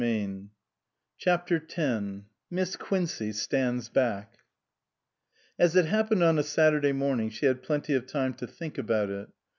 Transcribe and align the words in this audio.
302 0.01 0.49
CHAPTER 1.19 1.57
X 1.67 2.23
MISS 2.49 2.75
QUINCEY 2.75 3.31
STANDS 3.33 3.89
BACK 3.89 4.33
AS 5.59 5.75
it 5.75 5.85
happened 5.85 6.23
on 6.23 6.39
a 6.39 6.43
Saturday 6.43 6.91
morning 6.91 7.29
she 7.29 7.45
had 7.45 7.61
plenty 7.61 7.93
of 7.93 8.07
time 8.07 8.33
to 8.33 8.47
think 8.47 8.79
about 8.79 9.11
it. 9.11 9.29